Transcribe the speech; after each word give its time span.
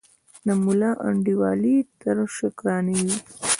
د 0.45 0.47
ملا 0.63 0.91
انډیوالي 1.07 1.77
تر 2.01 2.17
شکرانې 2.37 2.97
وي 3.05 3.17